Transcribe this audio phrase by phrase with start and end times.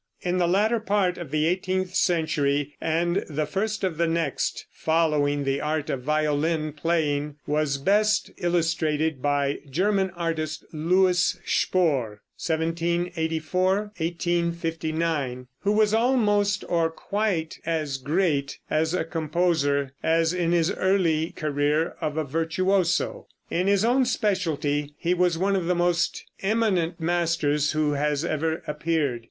[0.21, 5.43] In the latter part of the eighteenth century and the first of the next following
[5.43, 13.69] the art of violin playing was best illustrated by the German artist, Louis Spohr (1784
[13.99, 21.29] 1859), who was almost or quite as great as a composer, as in his early
[21.29, 23.27] career of a virtuoso.
[23.51, 28.63] In his own specialty he was one of the most eminent masters who has ever
[28.65, 29.19] appeared.